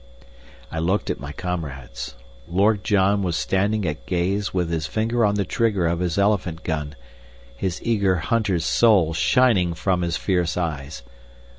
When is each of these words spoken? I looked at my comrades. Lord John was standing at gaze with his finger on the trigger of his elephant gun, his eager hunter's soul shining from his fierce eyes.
I 0.71 0.79
looked 0.79 1.11
at 1.11 1.19
my 1.19 1.31
comrades. 1.31 2.15
Lord 2.47 2.83
John 2.83 3.21
was 3.21 3.35
standing 3.35 3.85
at 3.85 4.07
gaze 4.07 4.51
with 4.51 4.71
his 4.71 4.87
finger 4.87 5.23
on 5.23 5.35
the 5.35 5.45
trigger 5.45 5.85
of 5.85 5.99
his 5.99 6.17
elephant 6.17 6.63
gun, 6.63 6.95
his 7.55 7.79
eager 7.83 8.15
hunter's 8.15 8.65
soul 8.65 9.13
shining 9.13 9.75
from 9.75 10.01
his 10.01 10.17
fierce 10.17 10.57
eyes. 10.57 11.03